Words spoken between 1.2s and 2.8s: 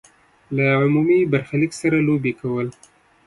برخلیک سره لوبې کول.